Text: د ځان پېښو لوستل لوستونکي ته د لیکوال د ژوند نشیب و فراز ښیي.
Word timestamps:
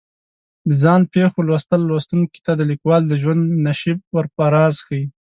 د 0.69 0.71
ځان 0.83 1.01
پېښو 1.13 1.39
لوستل 1.47 1.81
لوستونکي 1.89 2.39
ته 2.45 2.51
د 2.55 2.61
لیکوال 2.71 3.01
د 3.07 3.13
ژوند 3.21 3.43
نشیب 3.65 3.97
و 4.13 4.15
فراز 4.35 4.75
ښیي. 4.85 5.03